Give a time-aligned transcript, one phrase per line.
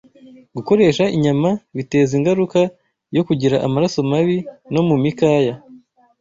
[0.55, 2.59] Gukoresha inyama biteza ingaruka
[3.15, 4.37] yo kugira amaraso mabi
[4.73, 5.53] no mu mikaya